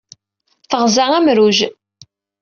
Teɣza 0.69 1.05
amruj. 1.17 1.57